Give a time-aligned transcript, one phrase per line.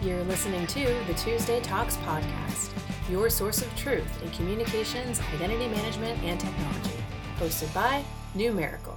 [0.00, 2.70] You're listening to the Tuesday Talks podcast,
[3.10, 6.94] your source of truth in communications, identity management, and technology.
[7.40, 8.96] Hosted by Numerical.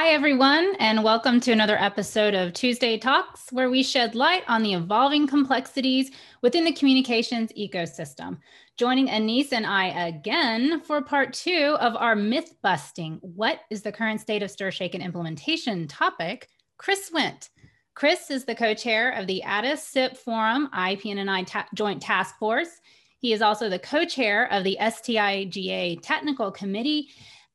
[0.00, 4.62] Hi, everyone, and welcome to another episode of Tuesday Talks, where we shed light on
[4.62, 8.38] the evolving complexities within the communications ecosystem.
[8.76, 13.90] Joining Anis and I again for part two of our myth busting What is the
[13.90, 16.48] current state of STIR/SHAKEN implementation topic?
[16.76, 17.48] Chris Wendt.
[17.96, 22.80] Chris is the co chair of the ATIS SIP Forum IP-NNI ta- Joint Task Force.
[23.18, 27.08] He is also the co chair of the STI-GA Technical Committee.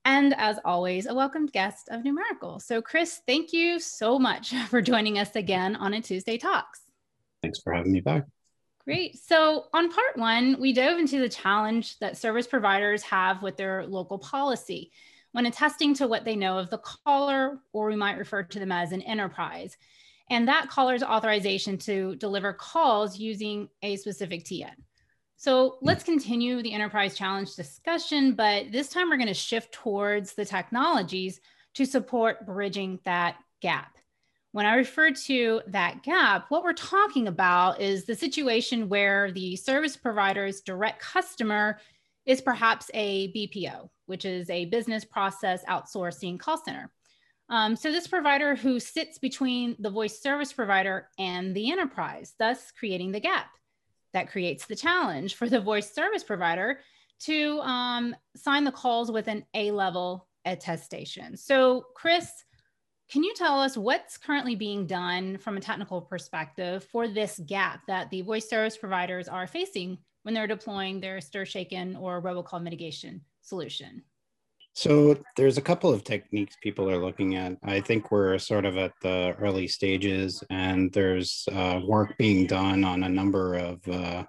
[0.06, 2.60] And as always, a welcomed guest of Numerical.
[2.60, 6.82] So, Chris, thank you so much for joining us again on a Tuesday Talks.
[7.42, 8.26] Thanks for having me back.
[8.84, 9.18] Great.
[9.18, 13.86] So, on part one, we dove into the challenge that service providers have with their
[13.88, 14.92] local policy
[15.32, 18.72] when attesting to what they know of the caller, or we might refer to them
[18.72, 19.78] as an enterprise,
[20.30, 24.74] and that caller's authorization to deliver calls using a specific TN.
[25.36, 30.34] So, let's continue the enterprise challenge discussion, but this time we're going to shift towards
[30.34, 31.42] the technologies
[31.74, 33.98] to support bridging that gap.
[34.52, 39.56] When I refer to that gap, what we're talking about is the situation where the
[39.56, 41.80] service provider's direct customer
[42.26, 46.92] is perhaps a BPO, which is a business process outsourcing call center.
[47.50, 52.72] Um, so, this provider who sits between the voice service provider and the enterprise, thus
[52.72, 53.48] creating the gap.
[54.14, 56.80] That creates the challenge for the voice service provider
[57.22, 61.36] to um, sign the calls with an A level attestation.
[61.38, 62.30] So, Chris,
[63.10, 67.82] can you tell us what's currently being done from a technical perspective for this gap
[67.88, 73.22] that the voice service providers are facing when they're deploying their STIR/SHAKEN or robocall mitigation
[73.42, 74.04] solution?
[74.76, 77.58] So there's a couple of techniques people are looking at.
[77.64, 82.84] I think we're sort of at the early stages, and there's uh, work being done
[82.84, 84.24] on a number of uh,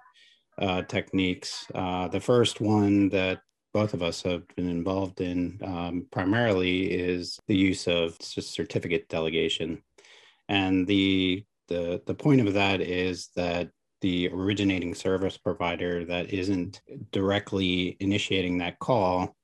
[0.61, 1.65] uh, techniques.
[1.73, 3.39] Uh, the first one that
[3.73, 9.81] both of us have been involved in um, primarily is the use of certificate delegation.
[10.47, 13.69] And the, the, the point of that is that
[14.01, 16.81] the originating service provider that isn't
[17.11, 19.35] directly initiating that call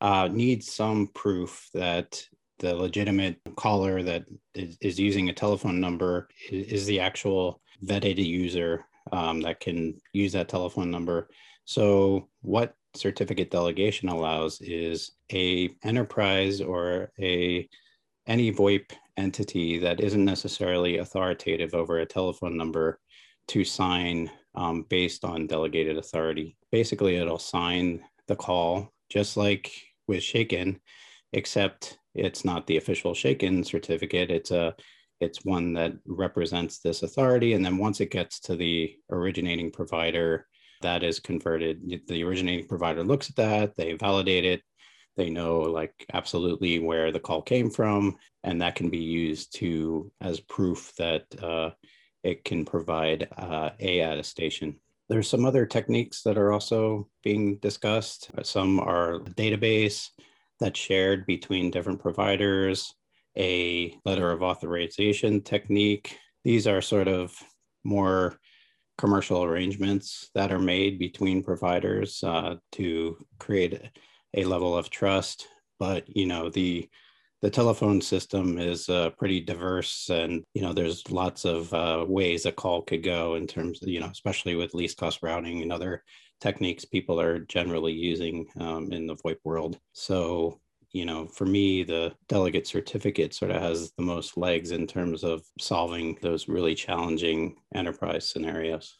[0.00, 2.22] uh, needs some proof that
[2.58, 4.24] the legitimate caller that
[4.54, 9.98] is, is using a telephone number is, is the actual vetted user um, that can
[10.12, 11.28] use that telephone number.
[11.64, 17.68] So what certificate delegation allows is a enterprise or a
[18.26, 22.98] any VoIP entity that isn't necessarily authoritative over a telephone number
[23.48, 26.56] to sign um, based on delegated authority.
[26.72, 29.72] Basically, it'll sign the call just like
[30.06, 30.80] with SHAKEN,
[31.32, 34.30] except it's not the official SHAKEN certificate.
[34.30, 34.74] It's a
[35.20, 40.46] it's one that represents this authority, and then once it gets to the originating provider,
[40.82, 42.02] that is converted.
[42.06, 44.62] The originating provider looks at that, they validate it,
[45.16, 50.12] they know like absolutely where the call came from, and that can be used to
[50.20, 51.70] as proof that uh,
[52.22, 54.78] it can provide uh, a attestation.
[55.08, 58.30] There's some other techniques that are also being discussed.
[58.42, 60.08] Some are database
[60.58, 62.94] that's shared between different providers,
[63.36, 66.18] a letter of authorization technique.
[66.44, 67.36] These are sort of
[67.84, 68.38] more
[68.98, 73.80] commercial arrangements that are made between providers uh, to create
[74.34, 75.46] a level of trust.
[75.78, 76.88] But you know the
[77.42, 82.46] the telephone system is uh, pretty diverse, and you know there's lots of uh, ways
[82.46, 85.72] a call could go in terms of you know especially with least cost routing and
[85.72, 86.02] other
[86.40, 89.78] techniques people are generally using um, in the VoIP world.
[89.92, 90.60] So
[90.92, 95.24] you know, for me, the delegate certificate sort of has the most legs in terms
[95.24, 98.98] of solving those really challenging enterprise scenarios.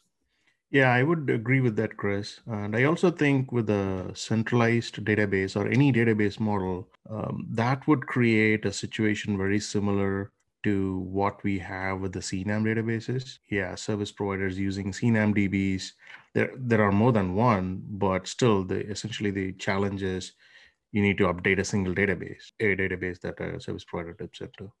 [0.69, 2.41] Yeah, I would agree with that, Chris.
[2.45, 8.05] And I also think with a centralized database or any database model, um, that would
[8.07, 10.31] create a situation very similar
[10.63, 13.39] to what we have with the CNAM databases.
[13.49, 15.91] Yeah, service providers using CNAM DBs.
[16.33, 20.33] There, there are more than one, but still, the essentially the challenge is
[20.91, 24.71] you need to update a single database, a database that a service provider dips into.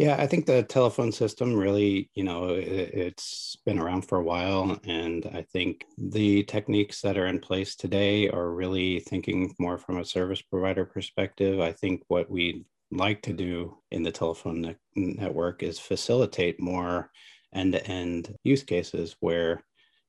[0.00, 4.22] Yeah, I think the telephone system really, you know, it, has been around for a
[4.22, 4.80] while.
[4.84, 9.98] And I think the techniques that are in place today are really thinking more from
[9.98, 11.60] a service provider perspective.
[11.60, 17.10] I think what we'd like to do in the telephone ne- network is facilitate more
[17.54, 19.62] end to end use cases where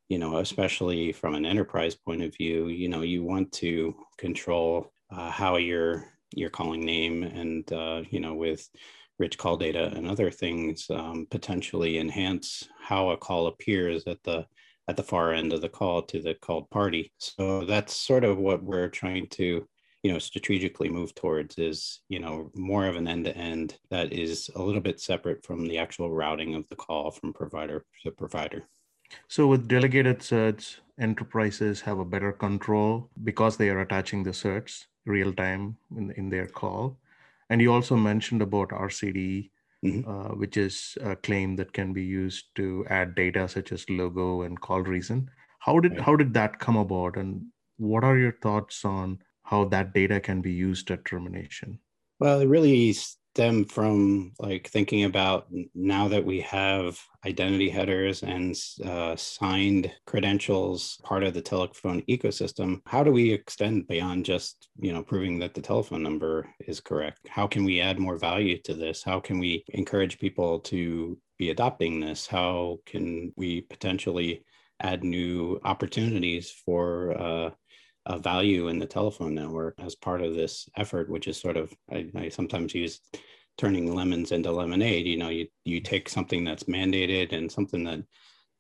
[0.08, 4.92] you know especially from an enterprise point of view you know you want to control
[5.12, 6.06] uh, how your
[6.36, 8.68] your calling name and uh, you know with
[9.22, 14.46] rich call data and other things um, potentially enhance how a call appears at the
[14.88, 17.14] at the far end of the call to the called party.
[17.20, 19.46] So that's sort of what we're trying to
[20.04, 24.12] you know strategically move towards is you know more of an end to end that
[24.12, 28.10] is a little bit separate from the actual routing of the call from provider to
[28.24, 28.62] provider
[29.36, 30.66] so with delegated certs
[31.08, 32.92] enterprises have a better control
[33.30, 34.74] because they are attaching the certs
[35.06, 36.98] real time in, in their call
[37.52, 39.52] and you also mentioned about rcd
[39.86, 40.10] mm-hmm.
[40.10, 44.42] uh, which is a claim that can be used to add data such as logo
[44.42, 47.42] and call reason how did how did that come about and
[47.78, 51.80] what are your thoughts on how that data can be used at termination?
[52.20, 52.94] Well, it really
[53.34, 58.56] stem from like thinking about now that we have identity headers and
[58.86, 64.92] uh, signed credentials part of the telephone ecosystem how do we extend beyond just you
[64.92, 67.28] know proving that the telephone number is correct?
[67.30, 69.04] How can we add more value to this?
[69.04, 72.28] How can we encourage people to be adopting this?
[72.28, 74.44] How can we potentially
[74.82, 77.50] add new opportunities for uh,
[78.06, 81.74] a value in the telephone network as part of this effort, which is sort of
[81.92, 83.00] I, I, sometimes use
[83.58, 85.06] turning lemons into lemonade.
[85.06, 88.04] You know, you you take something that's mandated and something that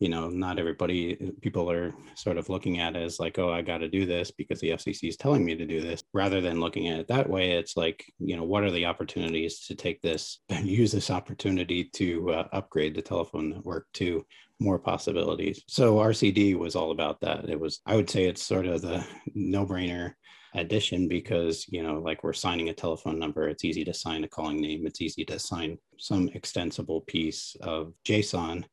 [0.02, 3.78] you know not everybody people are sort of looking at as like oh i got
[3.78, 6.90] to do this because the fcc is telling me to do this rather than looking
[6.90, 10.40] at it that way it's like you know what are the opportunities to take this
[10.50, 14.26] and use this opportunity to uh, upgrade the telephone network to
[14.62, 15.64] more possibilities.
[15.68, 17.50] So RCD was all about that.
[17.50, 20.14] It was, I would say it's sort of the no brainer
[20.54, 24.28] addition because, you know, like we're signing a telephone number, it's easy to sign a
[24.28, 28.64] calling name, it's easy to sign some extensible piece of JSON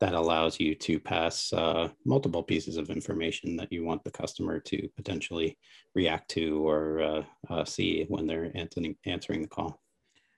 [0.00, 4.58] that allows you to pass uh, multiple pieces of information that you want the customer
[4.60, 5.56] to potentially
[5.94, 9.80] react to or uh, uh, see when they're answering, answering the call.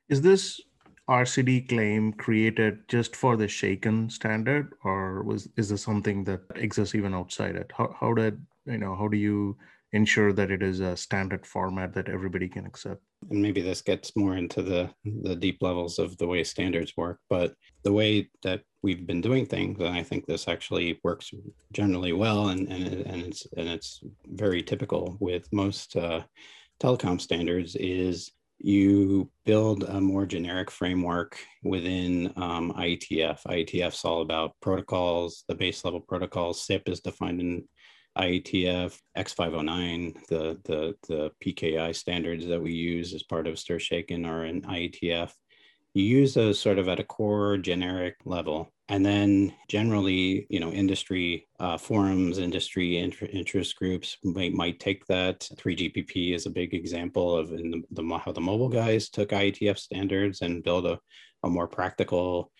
[0.08, 0.60] Is this
[1.08, 6.94] RCD claim created just for the Shaken standard, or was is this something that exists
[6.94, 7.70] even outside it?
[7.76, 9.56] How how did you know how do you
[9.92, 13.00] ensure that it is a standard format that everybody can accept?
[13.30, 17.20] And maybe this gets more into the the deep levels of the way standards work,
[17.30, 17.54] but
[17.84, 21.30] the way that we've been doing things, and I think this actually works
[21.72, 26.22] generally well, and and, and it's and it's very typical with most uh,
[26.80, 33.40] telecom standards is you build a more generic framework within um, IETF.
[33.46, 36.62] IETF's all about protocols, the base level protocols.
[36.62, 37.68] SIP is defined in
[38.16, 44.24] IETF, X509, the, the, the PKI standards that we use as part of STIR Shaken
[44.24, 45.32] are in IETF.
[45.96, 48.70] You use those sort of at a core generic level.
[48.90, 55.48] And then generally you know industry uh, forums industry interest groups might, might take that.
[55.56, 60.42] 3gpp is a big example of the, the, how the mobile guys took ietf standards
[60.42, 60.98] and build a,
[61.44, 62.52] a more practical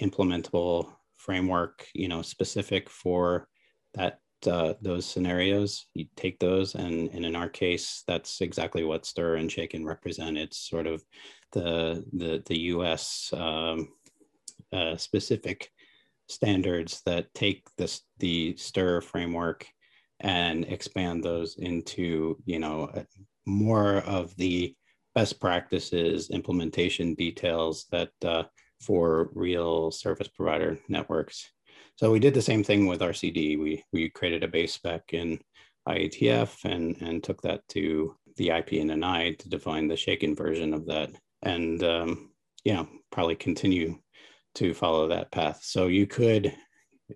[0.00, 3.48] implementable framework you know specific for
[3.94, 9.06] that uh, those scenarios you take those and, and in our case that's exactly what
[9.06, 10.38] stir and shaken represent.
[10.38, 11.02] It's sort of
[11.52, 13.88] the the the us um,
[14.72, 15.70] uh, specific
[16.28, 19.66] standards that take this the stir framework
[20.20, 23.04] and expand those into you know uh,
[23.46, 24.74] more of the
[25.14, 28.42] best practices implementation details that uh,
[28.80, 31.50] for real service provider networks
[31.96, 35.38] so we did the same thing with rcd we we created a base spec in
[35.88, 41.10] ietf and and took that to the ipnni to define the shaken version of that
[41.42, 42.30] and um,
[42.64, 43.96] you know probably continue
[44.56, 45.60] to follow that path.
[45.62, 46.52] So you could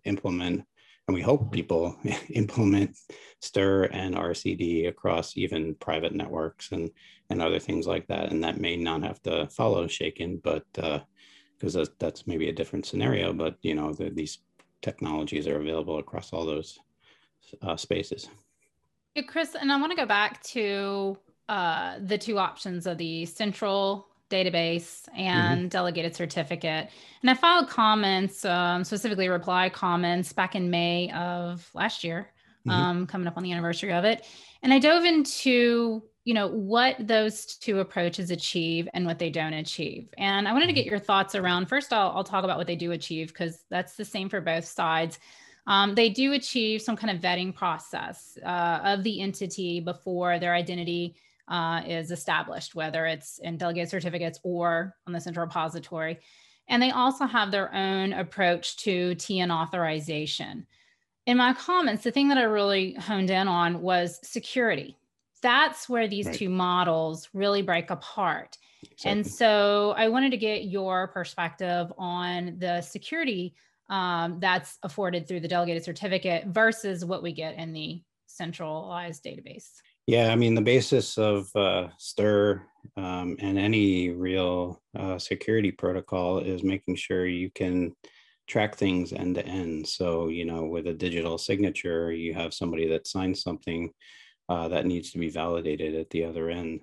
[0.05, 0.63] implement,
[1.09, 1.97] and we hope people
[2.31, 2.97] implement
[3.41, 6.91] STIR and RCD across even private networks and,
[7.31, 8.31] and other things like that.
[8.31, 12.87] And that may not have to follow Shaken, but because uh, that's maybe a different
[12.87, 14.39] scenario, but you know, the, these
[14.83, 16.79] technologies are available across all those
[17.63, 18.29] uh, spaces.
[19.15, 21.19] Yeah, Chris, and I want to go back to
[21.49, 25.69] uh, the two options of the central database and mm-hmm.
[25.69, 26.89] delegated certificate.
[27.23, 32.31] And I filed comments, um, specifically reply comments, back in May of last year,
[32.67, 32.71] mm-hmm.
[32.71, 34.25] um, coming up on the anniversary of it.
[34.63, 39.55] And I dove into you know what those two approaches achieve and what they don't
[39.55, 40.91] achieve and i wanted to get mm-hmm.
[40.91, 44.05] your thoughts around first i'll, I'll talk about what they do achieve because that's the
[44.05, 45.19] same for both sides
[45.67, 50.55] um, they do achieve some kind of vetting process uh, of the entity before their
[50.55, 51.17] identity
[51.51, 56.21] uh, is established, whether it's in delegated certificates or on the central repository.
[56.69, 60.67] And they also have their own approach to TN authorization.
[61.27, 64.97] In my comments, the thing that I really honed in on was security.
[65.43, 66.35] That's where these right.
[66.35, 68.59] two models really break apart.
[68.83, 69.11] Exactly.
[69.11, 73.55] And so I wanted to get your perspective on the security
[73.89, 79.69] um, that's afforded through the delegated certificate versus what we get in the centralized database.
[80.07, 82.67] Yeah, I mean, the basis of uh, STIR
[82.97, 87.95] um, and any real uh, security protocol is making sure you can
[88.49, 89.87] track things end to end.
[89.87, 93.93] So, you know, with a digital signature, you have somebody that signs something
[94.51, 96.81] uh, that needs to be validated at the other end.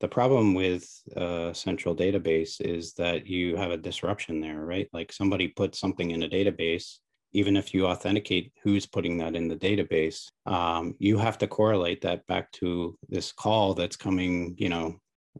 [0.00, 0.84] The problem with
[1.16, 4.88] a central database is that you have a disruption there, right?
[4.92, 6.96] Like somebody puts something in a database,
[7.32, 12.00] even if you authenticate who's putting that in the database, um, you have to correlate
[12.00, 14.96] that back to this call that's coming, you know,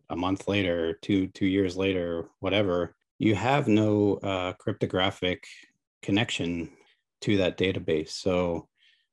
[0.08, 2.94] a month later, two two years later, whatever.
[3.18, 5.44] You have no uh, cryptographic
[6.00, 6.70] connection
[7.22, 8.10] to that database.
[8.10, 8.68] So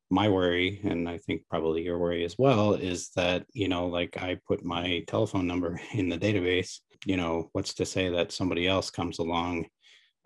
[0.09, 4.15] my worry and i think probably your worry as well is that you know like
[4.21, 8.67] i put my telephone number in the database you know what's to say that somebody
[8.67, 9.65] else comes along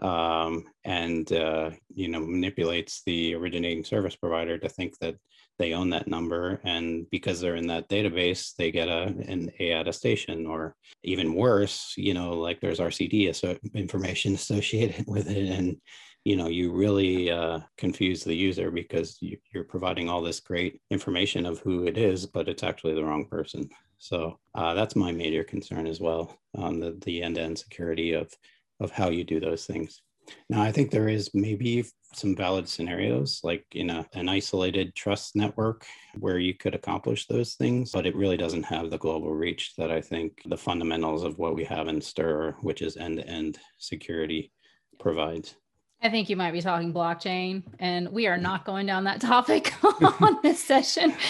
[0.01, 5.15] um, and uh, you know manipulates the originating service provider to think that
[5.62, 9.72] they own that number and because they're in that database they get a an a
[9.74, 15.50] attestation or even worse you know like there's rcd information associated with it.
[15.50, 15.77] And
[16.25, 20.82] you know you really uh, confuse the user because you, are providing all this great
[20.89, 23.70] information of who it is but it's actually the wrong person.
[24.00, 28.32] So uh, that's my major concern as well on the, the end-to-end security of
[28.80, 30.01] of how you do those things
[30.50, 31.83] now i think there is maybe
[32.13, 35.85] some valid scenarios like in a, an isolated trust network
[36.19, 39.91] where you could accomplish those things but it really doesn't have the global reach that
[39.91, 44.51] i think the fundamentals of what we have in stir which is end-to-end security
[45.00, 45.55] provides
[46.03, 49.72] I think you might be talking blockchain, and we are not going down that topic
[50.22, 51.13] on this session.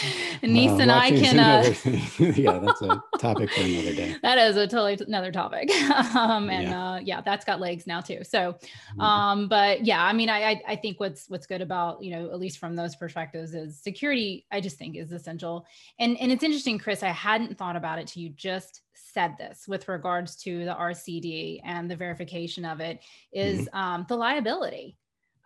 [0.44, 1.40] Nice and I can.
[1.40, 1.74] Uh,
[2.36, 4.16] yeah, that's a topic for another day.
[4.24, 5.70] That is a totally another topic,
[6.16, 6.84] um, and yeah.
[6.84, 7.22] Uh, yeah.
[7.22, 8.24] that's got legs now too.
[8.24, 9.02] So, mm-hmm.
[9.02, 12.40] um, but yeah, I mean, I I think what's what's good about you know at
[12.40, 14.46] least from those perspectives is security.
[14.52, 15.68] I just think is essential,
[16.00, 17.04] and and it's interesting, Chris.
[17.04, 18.82] I hadn't thought about it till you just
[19.14, 23.00] said this with regards to the RCD and the verification of it
[23.32, 23.78] is mm-hmm.
[23.78, 24.98] um, the liability.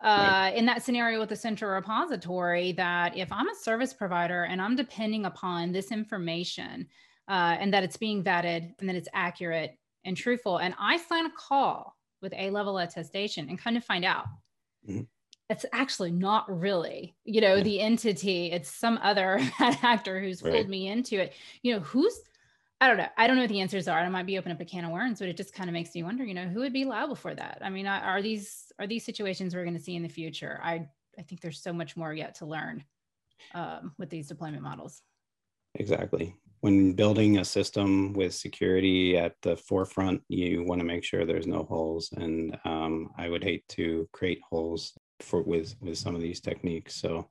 [0.02, 0.50] Uh, right.
[0.50, 4.76] In that scenario with the central repository, that if I'm a service provider and I'm
[4.76, 6.86] depending upon this information
[7.28, 11.26] uh, and that it's being vetted and that it's accurate and truthful, and I sign
[11.26, 14.26] a call with a level attestation and kind of find out
[14.88, 15.02] mm-hmm
[15.48, 17.62] it's actually not really you know yeah.
[17.62, 20.52] the entity it's some other actor who's right.
[20.52, 22.18] pulled me into it you know who's
[22.80, 23.08] I don't know.
[23.16, 23.98] I don't know what the answers are.
[23.98, 25.94] I might be opening up a can of worms, but it just kind of makes
[25.94, 27.58] me wonder, you know, who would be liable for that?
[27.62, 30.60] I mean, are these are these situations we're going to see in the future?
[30.62, 30.86] I
[31.18, 32.84] I think there's so much more yet to learn
[33.54, 35.00] um, with these deployment models.
[35.76, 36.36] Exactly.
[36.60, 41.46] When building a system with security at the forefront, you want to make sure there's
[41.46, 46.20] no holes, and um, I would hate to create holes for with with some of
[46.20, 46.96] these techniques.
[46.96, 47.30] So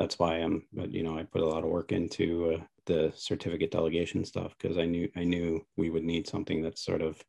[0.00, 3.70] that's why I'm, you know, I put a lot of work into uh, the certificate
[3.70, 7.22] delegation stuff because I knew I knew we would need something that's sort of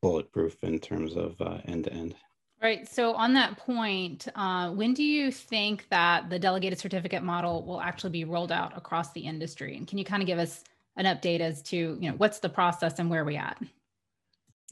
[0.00, 2.14] bulletproof in terms of uh, end to end.
[2.62, 2.88] Right.
[2.88, 7.80] So on that point, uh, when do you think that the delegated certificate model will
[7.80, 9.76] actually be rolled out across the industry?
[9.76, 10.62] And can you kind of give us
[10.96, 13.60] an update as to you know what's the process and where are we at?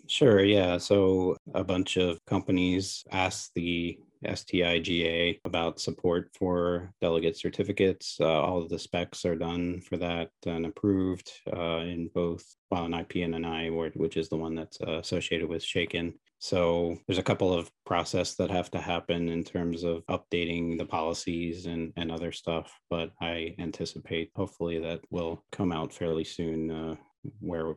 [0.06, 0.44] Sure.
[0.44, 0.78] Yeah.
[0.78, 8.16] So a bunch of companies asked the STI-GA about support for delegate certificates.
[8.20, 12.84] Uh, all of the specs are done for that and approved uh, in both well,
[12.84, 16.14] an IP and an I, which is the one that's uh, associated with Shaken.
[16.38, 20.86] So there's a couple of process that have to happen in terms of updating the
[20.86, 26.70] policies and, and other stuff, but I anticipate hopefully that will come out fairly soon
[26.70, 26.94] uh,
[27.40, 27.74] where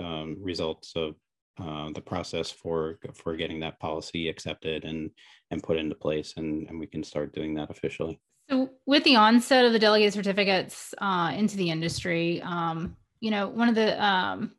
[0.00, 1.14] um, results of
[1.58, 5.10] uh, the process for for getting that policy accepted and
[5.50, 8.20] and put into place and, and we can start doing that officially.
[8.48, 13.48] So with the onset of the delegated certificates uh, into the industry um, you know
[13.48, 14.52] one of the um,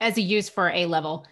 [0.00, 1.26] as a use for a level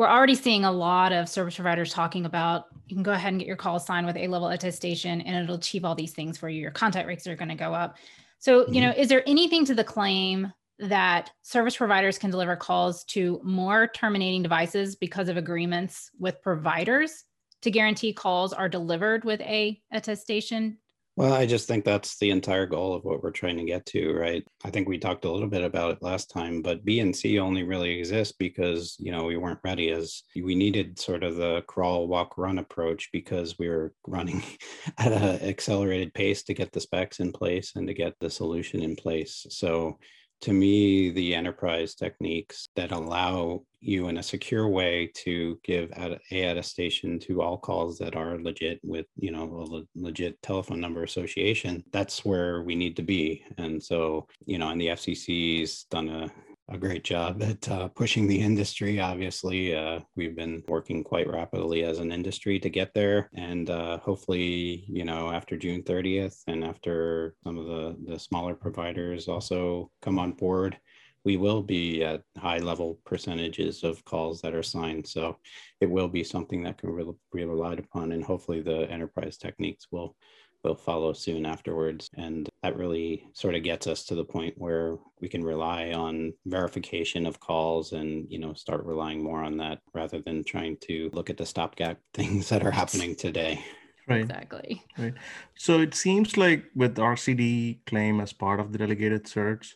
[0.00, 3.38] we're already seeing a lot of service providers talking about you can go ahead and
[3.38, 6.48] get your call signed with a level attestation and it'll achieve all these things for
[6.48, 6.58] you.
[6.58, 7.98] Your contact rates are going to go up.
[8.38, 8.80] So you mm-hmm.
[8.80, 13.88] know is there anything to the claim that service providers can deliver calls to more
[13.88, 17.24] terminating devices because of agreements with providers
[17.62, 20.78] to guarantee calls are delivered with a attestation?
[21.16, 24.14] Well i just think that's the entire goal of what we're trying to get to
[24.14, 24.42] right?
[24.64, 27.38] I think we talked a little bit about it last time but B and C
[27.38, 31.62] only really exist because you know we weren't ready as we needed sort of the
[31.66, 34.42] crawl walk run approach because we were running
[34.98, 38.82] at an accelerated pace to get the specs in place and to get the solution
[38.82, 39.46] in place.
[39.50, 39.98] So
[40.42, 46.18] to me, the enterprise techniques that allow you in a secure way to give a
[46.30, 51.82] attestation to all calls that are legit with you know a legit telephone number association
[51.90, 53.42] that's where we need to be.
[53.56, 56.30] And so you know and the fcc's done a
[56.70, 59.00] a great job at uh, pushing the industry.
[59.00, 63.98] Obviously, uh, we've been working quite rapidly as an industry to get there, and uh,
[63.98, 69.90] hopefully, you know, after June 30th, and after some of the the smaller providers also
[70.00, 70.78] come on board,
[71.24, 75.06] we will be at high level percentages of calls that are signed.
[75.06, 75.38] So
[75.80, 76.96] it will be something that can
[77.32, 80.16] be relied upon, and hopefully, the enterprise techniques will
[80.62, 82.08] will follow soon afterwards.
[82.16, 86.32] And that really sort of gets us to the point where we can rely on
[86.46, 91.10] verification of calls and, you know, start relying more on that rather than trying to
[91.12, 93.64] look at the stopgap things that are happening today.
[94.08, 94.22] Right.
[94.22, 94.82] Exactly.
[94.98, 95.14] Right.
[95.56, 99.74] So it seems like with RCD claim as part of the delegated certs,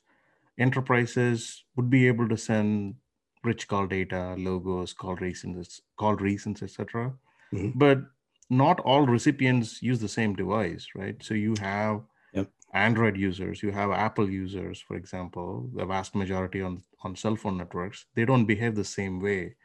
[0.59, 2.97] enterprises would be able to send
[3.45, 7.13] rich call data, logos, call reasons, call reasons, etc.
[7.53, 7.79] Mm-hmm.
[7.79, 7.99] But
[8.57, 11.17] not all recipients use the same device, right?
[11.23, 12.51] So you have yep.
[12.73, 17.59] Android users, you have Apple users, for example, the vast majority on, on cell phone
[17.59, 19.57] networks, they don't behave the same way.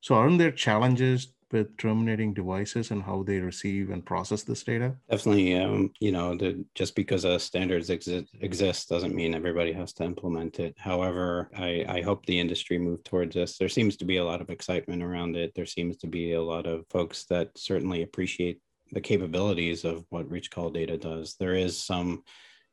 [0.00, 4.94] So aren't there challenges with terminating devices and how they receive and process this data?
[5.10, 5.56] Definitely.
[5.58, 10.04] Um, you know, the, just because a standards exist, exist doesn't mean everybody has to
[10.04, 10.74] implement it.
[10.78, 13.58] However, I, I hope the industry move towards this.
[13.58, 15.52] There seems to be a lot of excitement around it.
[15.54, 18.60] There seems to be a lot of folks that certainly appreciate
[18.92, 21.36] the capabilities of what rich call data does.
[21.38, 22.22] There is some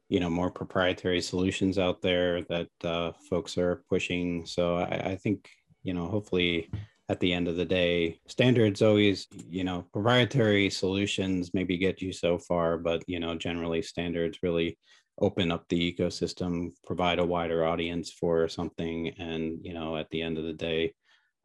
[0.09, 5.15] you know more proprietary solutions out there that uh, folks are pushing so I, I
[5.15, 5.49] think
[5.83, 6.69] you know hopefully
[7.09, 12.11] at the end of the day standards always you know proprietary solutions maybe get you
[12.11, 14.77] so far but you know generally standards really
[15.21, 20.21] open up the ecosystem provide a wider audience for something and you know at the
[20.21, 20.93] end of the day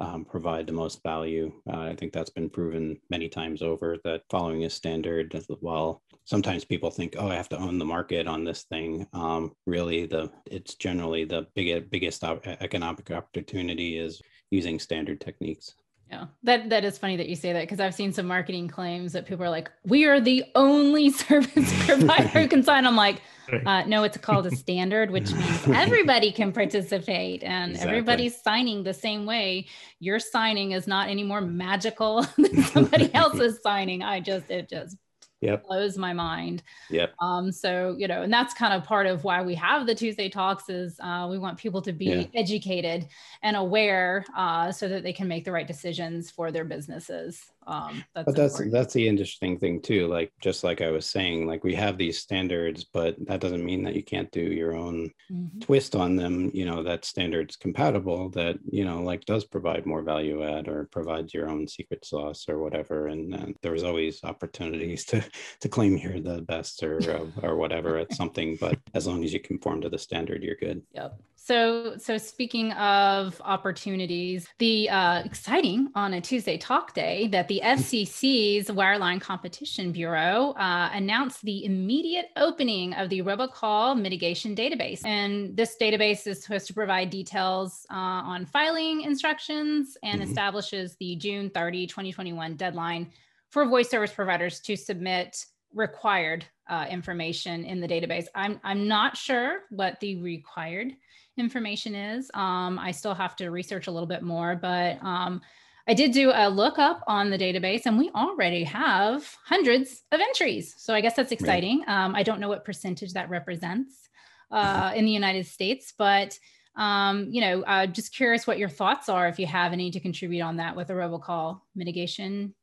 [0.00, 1.52] um, provide the most value.
[1.70, 6.64] Uh, i think that's been proven many times over that following a standard while sometimes
[6.64, 10.30] people think oh i have to own the market on this thing um, really the
[10.46, 15.74] it's generally the biggest biggest economic opportunity is using standard techniques.
[16.10, 19.12] Yeah, that that is funny that you say that because I've seen some marketing claims
[19.12, 23.22] that people are like, "We are the only service provider who can sign." I'm like,
[23.64, 27.90] uh, "No, it's called a standard, which means everybody can participate and exactly.
[27.90, 29.68] everybody's signing the same way.
[30.00, 34.02] Your signing is not any more magical than somebody else's signing.
[34.02, 34.96] I just it just
[35.40, 35.66] yep.
[35.66, 36.62] blows my mind.
[36.88, 39.94] yeah Um, so, you know, and that's kind of part of why we have the
[39.94, 42.24] Tuesday talks is uh, we want people to be yeah.
[42.34, 43.06] educated
[43.42, 47.52] and aware uh, so that they can make the right decisions for their businesses.
[47.66, 48.72] Um, that's but that's important.
[48.72, 50.06] that's the interesting thing too.
[50.08, 53.84] Like just like I was saying, like we have these standards, but that doesn't mean
[53.84, 55.58] that you can't do your own mm-hmm.
[55.60, 56.50] twist on them.
[56.54, 60.88] You know that standards compatible that you know like does provide more value add or
[60.90, 63.08] provides your own secret sauce or whatever.
[63.08, 65.22] And uh, there's always opportunities to
[65.60, 66.98] to claim you're the best or
[67.42, 68.56] or whatever at something.
[68.60, 70.82] But as long as you conform to the standard, you're good.
[70.94, 71.20] Yep.
[71.42, 77.62] So, so speaking of opportunities, the uh, exciting on a Tuesday Talk Day that the
[77.64, 85.56] FCC's Wireline Competition Bureau uh, announced the immediate opening of the robocall mitigation database, and
[85.56, 90.28] this database is supposed to provide details uh, on filing instructions and mm-hmm.
[90.30, 93.10] establishes the June 30, 2021 deadline
[93.48, 98.26] for voice service providers to submit required uh, information in the database.
[98.34, 100.92] I'm I'm not sure what the required
[101.40, 102.30] information is.
[102.34, 105.40] Um, I still have to research a little bit more, but um,
[105.88, 110.74] I did do a lookup on the database and we already have hundreds of entries.
[110.78, 111.80] So I guess that's exciting.
[111.80, 112.04] Right.
[112.04, 114.08] Um, I don't know what percentage that represents
[114.52, 116.38] uh, in the United States, but
[116.76, 120.00] um, you know, uh, just curious what your thoughts are if you have any to
[120.00, 122.54] contribute on that with a robocall mitigation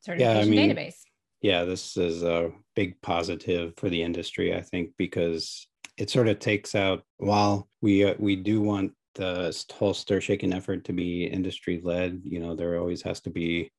[0.00, 0.96] certification yeah, I mean, database.
[1.42, 6.38] Yeah, this is a big positive for the industry, I think, because it sort of
[6.38, 11.24] takes out while we uh, we do want the whole stir shaken effort to be
[11.24, 13.70] industry led you know there always has to be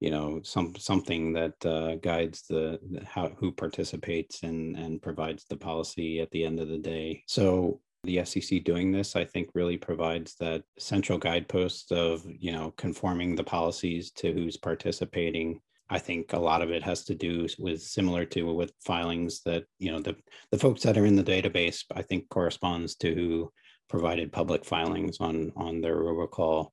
[0.00, 5.44] you know some something that uh, guides the, the how who participates and and provides
[5.44, 7.22] the policy at the end of the day.
[7.26, 12.72] So the FCC doing this, I think, really provides that central guidepost of you know
[12.76, 17.46] conforming the policies to who's participating I think a lot of it has to do
[17.58, 20.16] with similar to with filings that you know the
[20.50, 21.84] the folks that are in the database.
[21.94, 23.52] I think corresponds to who
[23.88, 26.68] provided public filings on on their robocall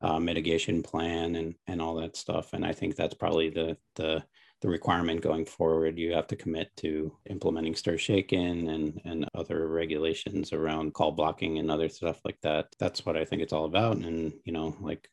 [0.00, 2.52] uh, mitigation plan and and all that stuff.
[2.52, 4.22] And I think that's probably the the
[4.62, 5.98] the requirement going forward.
[5.98, 11.58] You have to commit to implementing stir shaken and, and other regulations around call blocking
[11.58, 12.66] and other stuff like that.
[12.78, 13.96] That's what I think it's all about.
[13.96, 15.08] And, you know, like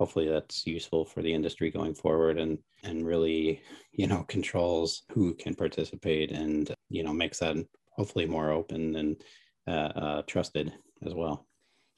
[0.00, 3.60] hopefully that's useful for the industry going forward and and really
[3.92, 7.54] you know controls who can participate and you know makes that
[7.90, 9.22] hopefully more open and
[9.68, 10.72] uh, uh, trusted
[11.04, 11.46] as well.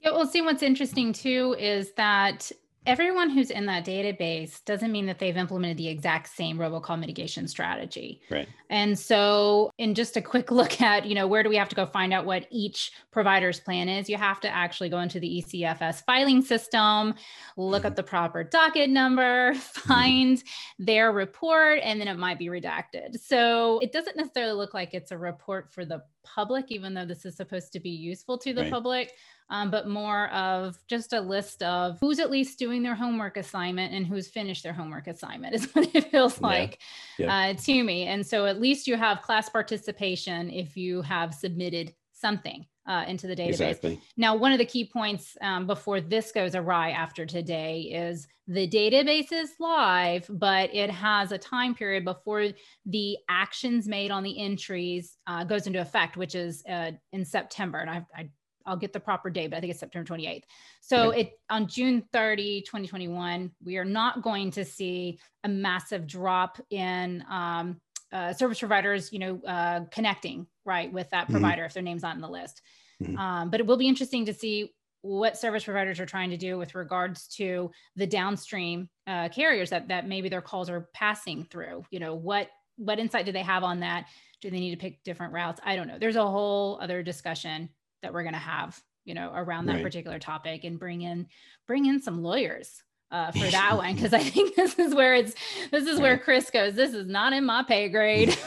[0.00, 2.50] Yeah well see what's interesting too is that
[2.86, 7.46] everyone who's in that database doesn't mean that they've implemented the exact same robocall mitigation
[7.46, 11.56] strategy right and so in just a quick look at you know where do we
[11.56, 14.98] have to go find out what each provider's plan is you have to actually go
[14.98, 17.14] into the ecfs filing system
[17.56, 17.86] look mm-hmm.
[17.86, 19.88] at the proper docket number mm-hmm.
[19.88, 20.84] find mm-hmm.
[20.84, 25.12] their report and then it might be redacted so it doesn't necessarily look like it's
[25.12, 28.62] a report for the public even though this is supposed to be useful to the
[28.62, 28.70] right.
[28.70, 29.12] public
[29.52, 33.92] um, but more of just a list of who's at least doing their homework assignment
[33.92, 36.46] and who's finished their homework assignment is what it feels yeah.
[36.46, 36.78] like
[37.18, 37.34] yeah.
[37.34, 38.04] Uh, to me.
[38.06, 43.26] And so at least you have class participation if you have submitted something uh, into
[43.26, 43.48] the database.
[43.48, 44.00] Exactly.
[44.16, 48.66] Now, one of the key points um, before this goes awry after today is the
[48.68, 52.48] database is live, but it has a time period before
[52.86, 57.78] the actions made on the entries uh, goes into effect, which is uh, in September.
[57.78, 58.30] And I, I
[58.66, 60.44] I'll get the proper date, but I think it's September 28th.
[60.80, 61.20] So okay.
[61.20, 67.24] it on June 30, 2021, we are not going to see a massive drop in
[67.28, 67.80] um,
[68.12, 71.32] uh, service providers, you know, uh, connecting right with that mm-hmm.
[71.32, 71.66] provider mm-hmm.
[71.66, 72.62] if their name's not in the list.
[73.02, 73.18] Mm-hmm.
[73.18, 74.72] Um, but it will be interesting to see
[75.02, 79.88] what service providers are trying to do with regards to the downstream uh, carriers that
[79.88, 81.84] that maybe their calls are passing through.
[81.90, 84.06] You know, what what insight do they have on that?
[84.40, 85.60] Do they need to pick different routes?
[85.64, 85.98] I don't know.
[85.98, 87.68] There's a whole other discussion
[88.02, 89.82] that we're going to have you know around that right.
[89.82, 91.26] particular topic and bring in
[91.66, 95.34] bring in some lawyers uh, for that one because I think this is where it's
[95.70, 96.74] this is where Chris goes.
[96.74, 98.36] This is not in my pay grade.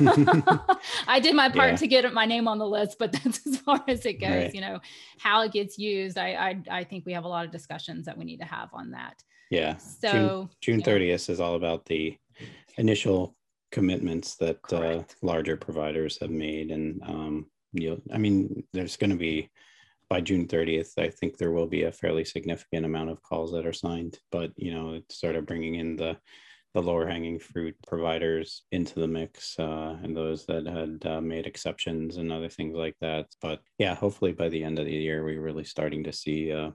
[1.08, 1.76] I did my part yeah.
[1.78, 4.30] to get my name on the list, but that's as far as it goes.
[4.30, 4.56] Right.
[4.56, 4.80] You know
[5.20, 6.18] how it gets used.
[6.18, 8.70] I, I I think we have a lot of discussions that we need to have
[8.74, 9.24] on that.
[9.52, 9.78] Yeah.
[9.78, 12.18] So June thirtieth is all about the
[12.78, 13.36] initial
[13.72, 19.12] commitments that uh, larger providers have made, and um, you know, I mean, there's going
[19.12, 19.50] to be
[20.10, 23.66] by June 30th, I think there will be a fairly significant amount of calls that
[23.66, 26.18] are signed, but you know, it's sort of bringing in the
[26.76, 31.48] the lower hanging fruit providers into the mix uh, and those that had uh, made
[31.48, 33.28] exceptions and other things like that.
[33.42, 36.72] But yeah, hopefully by the end of the year, we're really starting to see uh,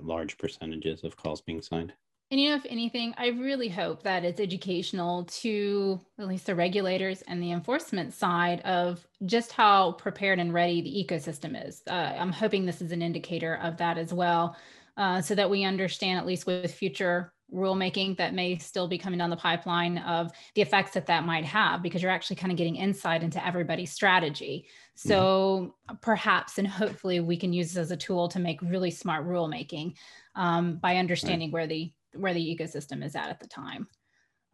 [0.00, 1.92] large percentages of calls being signed.
[2.30, 6.54] And you know, if anything, I really hope that it's educational to at least the
[6.54, 11.82] regulators and the enforcement side of just how prepared and ready the ecosystem is.
[11.88, 14.56] Uh, I'm hoping this is an indicator of that as well,
[14.98, 19.18] uh, so that we understand, at least with future rulemaking that may still be coming
[19.18, 22.58] down the pipeline, of the effects that that might have, because you're actually kind of
[22.58, 24.66] getting insight into everybody's strategy.
[24.96, 29.26] So perhaps and hopefully we can use this as a tool to make really smart
[29.26, 29.94] rulemaking
[30.34, 31.52] um, by understanding right.
[31.54, 33.88] where the where the ecosystem is at at the time.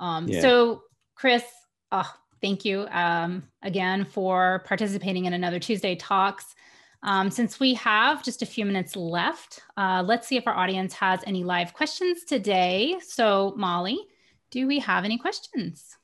[0.01, 0.41] Um, yeah.
[0.41, 0.83] So,
[1.15, 1.45] Chris,
[1.93, 6.55] oh, thank you um, again for participating in another Tuesday Talks.
[7.03, 10.95] Um, since we have just a few minutes left, uh, let's see if our audience
[10.95, 12.97] has any live questions today.
[13.07, 13.99] So, Molly,
[14.51, 15.97] do we have any questions?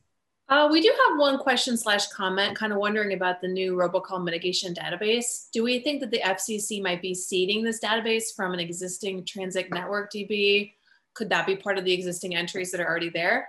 [0.51, 4.23] Uh, we do have one question slash comment, kind of wondering about the new robocall
[4.23, 5.49] mitigation database.
[5.53, 9.71] Do we think that the FCC might be seeding this database from an existing transit
[9.71, 10.73] network DB
[11.15, 13.49] could that be part of the existing entries that are already there?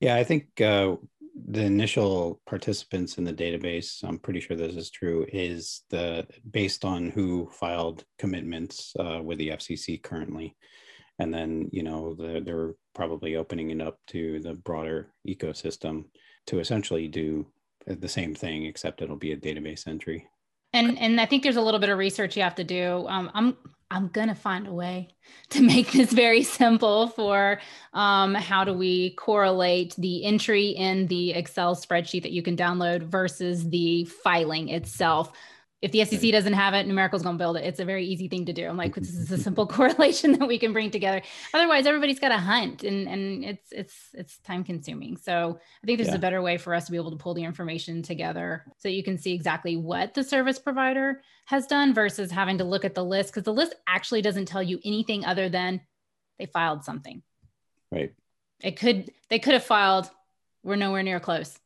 [0.00, 0.96] Yeah, I think uh,
[1.48, 6.84] the initial participants in the database, I'm pretty sure this is true, is the based
[6.84, 10.56] on who filed commitments uh, with the FCC currently.
[11.18, 16.06] And then, you know, the, they're probably opening it up to the broader ecosystem
[16.48, 17.46] to essentially do
[17.86, 20.26] the same thing, except it'll be a database entry.
[20.72, 23.06] And and I think there's a little bit of research you have to do.
[23.08, 23.56] Um, I'm
[23.92, 25.08] I'm gonna find a way
[25.50, 27.60] to make this very simple for
[27.92, 33.02] um, how do we correlate the entry in the Excel spreadsheet that you can download
[33.02, 35.32] versus the filing itself
[35.82, 37.64] if the FCC doesn't have it, Numerical's going to build it.
[37.64, 38.68] It's a very easy thing to do.
[38.68, 41.20] I'm like, this is a simple correlation that we can bring together.
[41.52, 45.16] Otherwise, everybody's got to hunt, and and it's it's it's time consuming.
[45.16, 46.14] So I think there's yeah.
[46.14, 49.02] a better way for us to be able to pull the information together so you
[49.02, 53.04] can see exactly what the service provider has done versus having to look at the
[53.04, 55.80] list because the list actually doesn't tell you anything other than
[56.38, 57.22] they filed something.
[57.90, 58.14] Right.
[58.62, 60.08] It could they could have filed.
[60.62, 61.58] We're nowhere near close.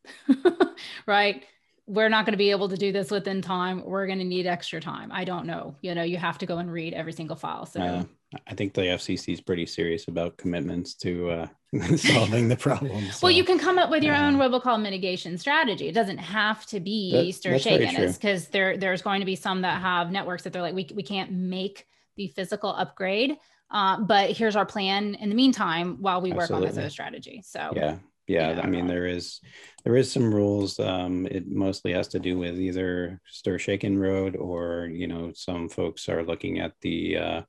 [1.07, 1.45] right
[1.87, 3.85] we're not going to be able to do this within time.
[3.85, 5.11] We're going to need extra time.
[5.13, 5.77] I don't know.
[5.83, 7.65] You know, you have to go and read every single file.
[7.65, 8.07] So,
[8.49, 11.47] I think the FCC is pretty serious about commitments to uh,
[11.97, 13.05] solving the problem.
[13.13, 15.89] So, well, you can come up with your uh, own robocall mitigation strategy.
[15.89, 19.81] It doesn't have to be that, Shaken, because there there's going to be some that
[19.81, 23.37] have networks that they're like, we we can't make the physical upgrade,
[23.71, 26.69] uh, but here's our plan in the meantime while we work Absolutely.
[26.69, 27.43] on this other strategy.
[27.45, 28.55] So yeah, yeah.
[28.55, 29.41] Know, I mean, there is
[29.85, 30.79] there is some rules.
[30.81, 35.69] Um, it mostly has to do with either stir shaken road or you know some
[35.69, 37.43] folks are looking at the uh,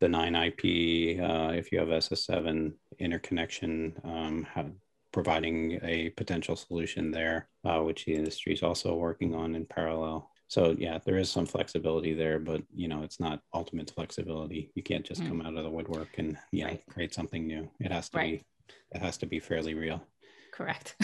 [0.00, 4.70] the non-IP, uh, if you have SS7 interconnection, um, have,
[5.12, 10.30] providing a potential solution there, uh, which the industry is also working on in parallel.
[10.48, 14.70] So yeah, there is some flexibility there, but you know, it's not ultimate flexibility.
[14.74, 15.28] You can't just mm.
[15.28, 16.82] come out of the woodwork and yeah, right.
[16.90, 17.70] create something new.
[17.80, 18.38] It has to right.
[18.38, 18.44] be,
[18.92, 20.02] it has to be fairly real.
[20.52, 20.96] Correct.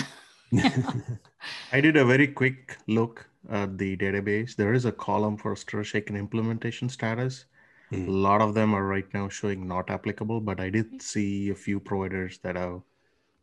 [1.73, 4.57] I did a very quick look at the database.
[4.57, 7.45] There is a column for stir shaken implementation status
[7.93, 8.09] Mm.
[8.09, 11.55] A lot of them are right now showing not applicable, but I did see a
[11.55, 12.81] few providers that have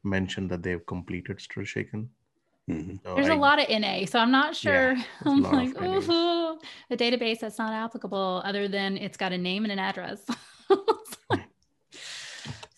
[0.03, 2.09] mentioned that they've completed Stir Shaken.
[2.69, 2.97] Mm-hmm.
[3.03, 4.93] So There's I, a lot of NA, so I'm not sure.
[4.93, 9.63] Yeah, I'm like, ooh, a database that's not applicable other than it's got a name
[9.63, 10.21] and an address.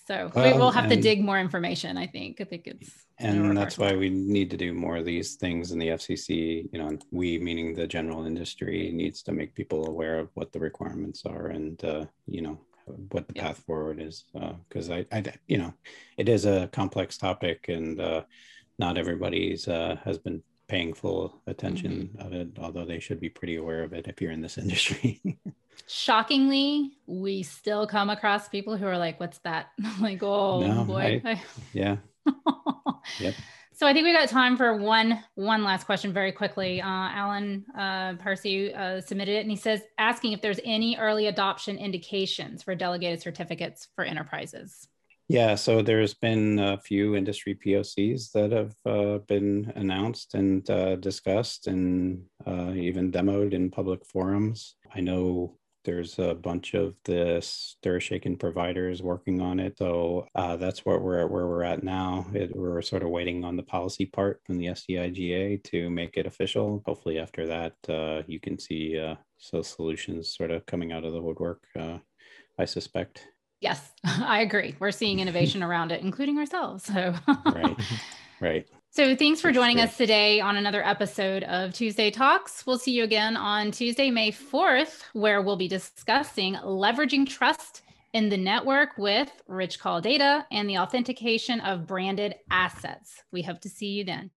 [0.07, 1.97] so well, we will have to dig more information.
[1.97, 2.41] I think.
[2.41, 5.79] I think it's and that's why we need to do more of these things in
[5.79, 10.29] the fcc you know we meaning the general industry needs to make people aware of
[10.33, 12.59] what the requirements are and uh, you know
[13.11, 14.25] what the path forward is
[14.67, 15.73] because uh, I, I you know
[16.17, 18.23] it is a complex topic and uh,
[18.79, 22.26] not everybody's uh, has been paying full attention mm-hmm.
[22.26, 25.21] of it although they should be pretty aware of it if you're in this industry
[25.88, 29.67] shockingly we still come across people who are like what's that
[29.99, 31.41] like oh no, boy I,
[31.73, 31.97] yeah
[33.19, 33.34] yep.
[33.76, 36.80] So I think we got time for one one last question very quickly.
[36.80, 41.28] Uh, Alan uh, Parsi uh, submitted it, and he says asking if there's any early
[41.28, 44.88] adoption indications for delegated certificates for enterprises.
[45.29, 50.97] Yeah, so there's been a few industry POCs that have uh, been announced and uh,
[50.97, 54.75] discussed, and uh, even demoed in public forums.
[54.93, 59.77] I know there's a bunch of the stir shaken providers working on it.
[59.77, 62.25] So uh, that's what we're at where we're at now.
[62.33, 66.25] It, we're sort of waiting on the policy part from the STI-GA to make it
[66.25, 66.81] official.
[66.86, 71.13] Hopefully, after that, uh, you can see uh, so solutions sort of coming out of
[71.13, 71.63] the woodwork.
[71.77, 71.97] Uh,
[72.57, 73.27] I suspect.
[73.63, 74.76] Yes, I agree.
[74.80, 76.84] We're seeing innovation around it, including ourselves.
[76.84, 77.80] So right,
[78.41, 78.67] right.
[78.91, 82.67] So thanks for joining us today on another episode of Tuesday Talks.
[82.67, 88.30] We'll see you again on Tuesday, May 4th, where we'll be discussing leveraging trust in
[88.30, 93.23] the network with rich call data and the authentication of branded assets.
[93.32, 94.30] We hope to see you then.